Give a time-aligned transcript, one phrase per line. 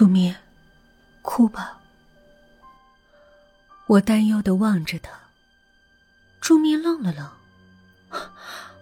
[0.00, 0.34] 朱咪，
[1.20, 1.78] 哭吧。
[3.86, 5.10] 我担忧的望着他。
[6.40, 7.28] 朱咪愣了愣，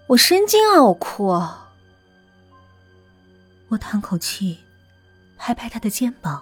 [0.07, 1.27] 我神经啊，我哭。
[3.67, 4.59] 我叹口气，
[5.37, 6.41] 拍拍他的肩膀。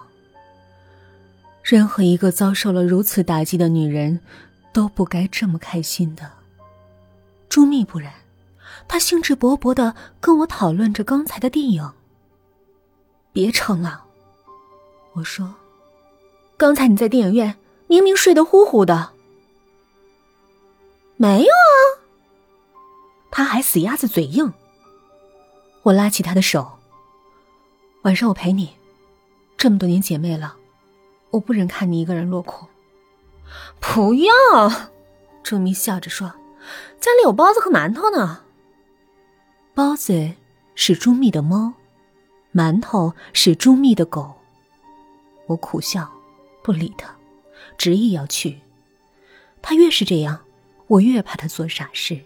[1.63, 4.19] 任何一个遭受了如此打击的女人，
[4.71, 6.31] 都不该这么开心的。
[7.49, 8.13] 朱密不然，
[8.87, 11.91] 他兴致勃勃的跟我讨论着刚才的电影。
[13.33, 14.05] 别撑了，
[15.17, 15.55] 我说，
[16.57, 19.13] 刚才你在电影院明明睡得呼呼的。
[21.15, 22.05] 没有啊，
[23.31, 24.53] 他还死鸭子嘴硬。
[25.81, 26.77] 我拉起他的手，
[28.03, 28.75] 晚上我陪你。
[29.57, 30.55] 这么多年姐妹了，
[31.31, 32.67] 我不忍看你一个人落空。
[33.79, 34.31] 不要，
[35.41, 36.31] 朱明笑着说。
[36.99, 38.43] 家里有包子和馒头呢。
[39.73, 40.33] 包子
[40.75, 41.73] 是朱密的猫，
[42.53, 44.35] 馒头是朱密的狗。
[45.47, 46.09] 我苦笑，
[46.61, 47.15] 不理他，
[47.77, 48.59] 执意要去。
[49.61, 50.39] 他越是这样，
[50.87, 52.19] 我越怕他做傻事。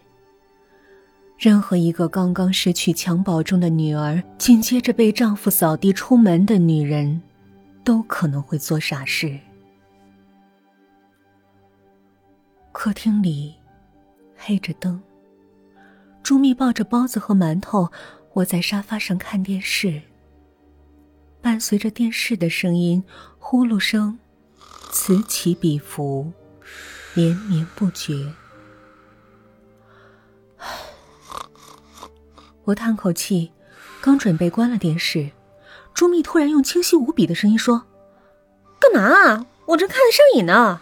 [1.37, 7.21] 任何一个刚刚失去襁褓中的女儿，紧接着被丈夫扫地出门的女人，
[7.83, 9.39] 都可能会做傻事。
[12.71, 13.55] 客厅里。
[14.43, 14.99] 黑着灯，
[16.23, 17.91] 朱密抱着包子和馒头，
[18.33, 20.01] 我在沙发上看电视。
[21.41, 23.03] 伴随着电视的声音，
[23.39, 24.19] 呼噜声
[24.91, 26.31] 此起彼伏，
[27.15, 28.33] 连绵不绝。
[32.63, 33.51] 我叹口气，
[34.01, 35.31] 刚准备关了电视，
[35.93, 37.85] 朱密突然用清晰无比的声音说
[38.79, 39.47] ：“干嘛？
[39.65, 40.81] 我正看得上瘾呢。”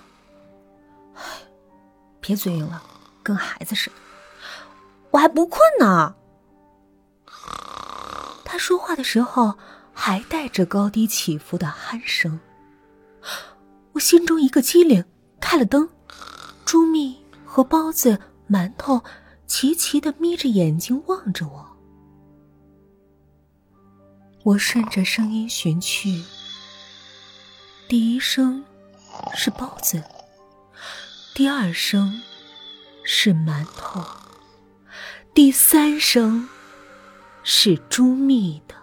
[2.20, 2.84] 别嘴硬了。
[3.22, 3.96] 跟孩子似的，
[5.12, 6.16] 我还不困呢。
[8.44, 9.56] 他说话的时候
[10.02, 12.39] 还带着高低起伏的鼾声。
[13.92, 15.03] 我心中一个机灵，
[15.41, 15.89] 开了灯。
[16.66, 18.17] 朱密和包子、
[18.50, 19.03] 馒头
[19.46, 21.78] 齐齐的眯着眼睛望着我。
[24.44, 26.24] 我顺着声音寻去，
[27.90, 28.63] 第一声
[29.35, 30.01] 是包子，
[31.35, 32.22] 第二声。
[33.12, 34.06] 是馒头，
[35.34, 36.47] 第三声
[37.44, 38.75] 是朱密的。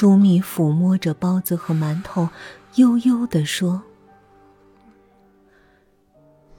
[0.00, 2.30] 朱密抚摸着包子和馒头，
[2.76, 3.82] 悠悠的说：“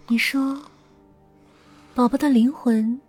[0.05, 0.61] 你说，
[1.95, 3.01] 宝宝的灵魂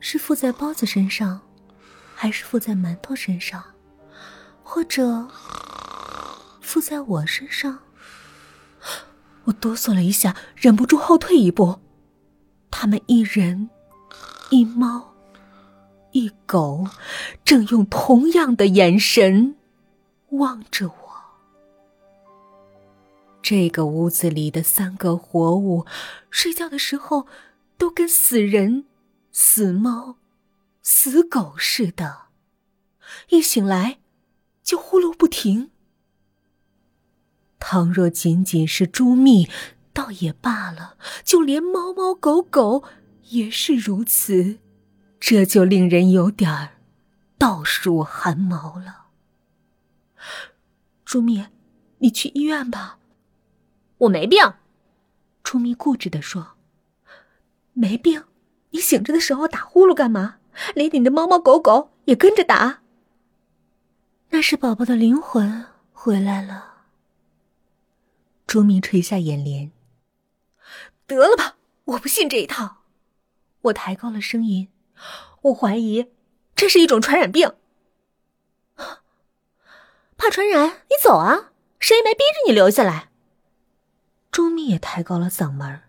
[0.00, 1.42] 是附在包子身上，
[2.14, 3.62] 还是附在馒头身上，
[4.62, 5.28] 或者
[6.62, 7.80] 附在我身上？”
[9.44, 11.78] 我哆嗦了一下，忍不住后退一步。
[12.70, 13.68] 他们一人
[14.48, 15.12] 一猫
[16.16, 16.86] 一狗，
[17.44, 19.54] 正用同样的眼神
[20.30, 20.94] 望着我。
[23.42, 25.84] 这个屋子里的三个活物，
[26.30, 27.26] 睡觉的时候
[27.76, 28.86] 都跟死人、
[29.30, 30.16] 死猫、
[30.82, 32.28] 死狗似的，
[33.28, 33.98] 一醒来
[34.62, 35.70] 就呼噜不停。
[37.58, 39.50] 倘若仅仅是朱蜜，
[39.92, 42.84] 倒也罢了；就连猫猫狗狗
[43.28, 44.60] 也是如此，
[45.18, 46.78] 这就令人有点儿
[47.38, 49.06] 倒竖寒毛了。
[51.04, 51.46] 朱蜜，
[51.98, 52.98] 你去医院吧。
[53.98, 54.54] 我没病。
[55.42, 56.56] 朱蜜固执的说
[57.72, 58.24] ：“没病？
[58.70, 60.38] 你醒着的时候打呼噜干嘛？
[60.74, 62.82] 连你的猫猫狗狗也跟着打？
[64.30, 66.74] 那是宝宝的灵魂回来了。”
[68.46, 69.70] 朱明垂下眼帘。
[71.06, 72.82] 得了吧，我不信这一套。
[73.62, 74.68] 我抬高了声音，
[75.42, 76.12] 我怀疑
[76.54, 77.54] 这是一种传染病。
[80.16, 80.82] 怕传染？
[80.88, 81.50] 你走啊！
[81.78, 83.10] 谁没逼着你留下来？
[84.30, 85.82] 朱密也抬高了嗓门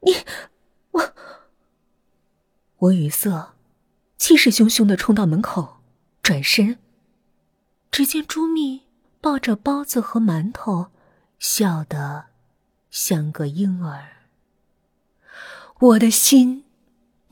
[0.00, 0.16] 你，
[0.92, 1.12] 我，
[2.78, 3.54] 我语塞，
[4.16, 5.80] 气势汹汹的冲到门口，
[6.22, 6.78] 转身，
[7.90, 8.86] 只见朱密
[9.20, 10.90] 抱着包子和馒头。
[11.38, 12.26] 笑得
[12.90, 14.26] 像个婴儿，
[15.78, 16.66] 我的心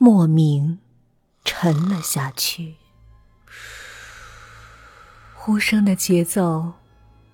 [0.01, 0.79] 莫名
[1.43, 2.77] 沉了下去。
[5.35, 6.73] 呼声的节奏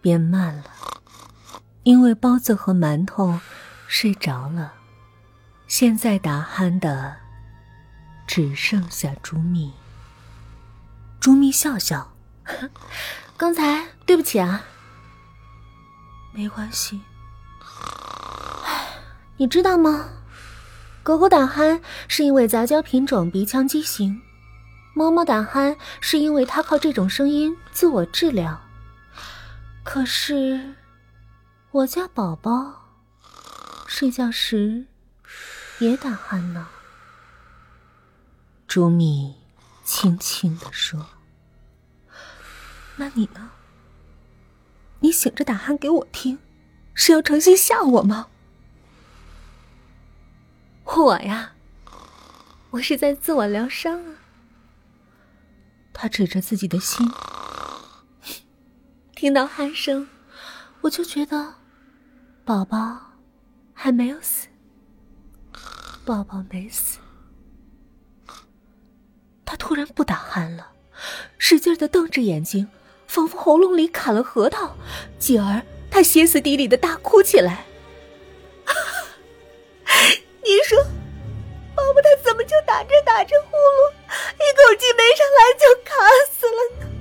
[0.02, 0.64] 变慢了，
[1.84, 3.40] 因为包子和馒头
[3.88, 4.74] 睡着了。
[5.68, 7.16] 现在打鼾的
[8.26, 9.72] 只剩下朱密。
[11.20, 12.16] 朱密笑笑，
[13.38, 14.64] 刚才对不起啊。
[16.34, 17.00] 没关系。
[19.38, 20.10] 你知道吗？
[21.06, 24.24] 狗狗打鼾是因为杂交品种鼻腔畸形，
[24.96, 28.60] 嬷嬷打鼾是因为她靠这种声音自我治疗。
[29.84, 30.74] 可是，
[31.70, 32.88] 我家宝宝
[33.86, 34.88] 睡觉时
[35.78, 36.68] 也打鼾呢。
[38.68, 39.36] 朱米
[39.84, 41.06] 轻轻地说
[42.98, 43.52] ：“那你呢？
[45.02, 46.40] 你醒着打鼾给我听，
[46.96, 48.30] 是要诚心吓我吗？”
[50.86, 51.52] 我呀，
[52.72, 54.16] 我是在自我疗伤啊。
[55.94, 57.10] 他指着自己的心，
[59.16, 60.08] 听到鼾声，
[60.82, 61.56] 我就觉得
[62.44, 62.98] 宝宝
[63.74, 64.48] 还没有死，
[66.06, 67.00] 宝宝没死。
[69.46, 70.72] 他突然不打鼾了，
[71.38, 72.68] 使劲的瞪着眼睛，
[73.08, 74.76] 仿佛喉咙里砍了核桃，
[75.20, 75.62] 继而
[75.92, 77.66] 他歇斯底里的大哭起来。
[82.76, 83.90] 打着打着呼噜，
[84.34, 85.96] 一口气没上来就卡
[86.30, 86.92] 死了呢？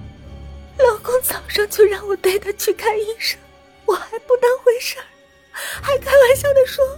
[0.78, 3.36] 老公早上就让我带他去看医生，
[3.84, 5.04] 我还不当回事儿，
[5.82, 6.96] 还开玩笑的说，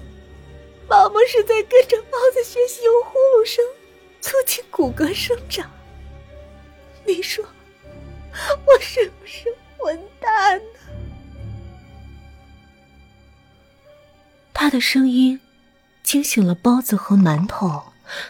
[0.86, 3.64] 妈妈是在跟着包子学习用呼噜声
[4.20, 5.70] 促进骨骼生长。
[7.06, 7.42] 你说，
[8.66, 10.80] 我是不是混蛋呢？
[14.52, 15.40] 他的声音。
[16.02, 17.82] 惊醒了包子和馒头，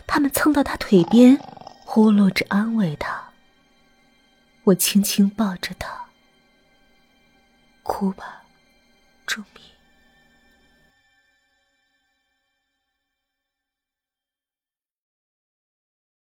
[0.06, 1.38] 他们蹭到他腿边，
[1.84, 3.30] 呼噜着安慰他。
[4.64, 6.06] 我轻轻抱着他，
[7.82, 8.42] 哭吧，
[9.26, 9.62] 钟鸣。